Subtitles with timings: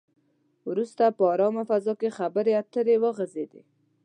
[0.69, 3.61] وروسته په ارامه فضا کې خبرې اترې وغځېدې.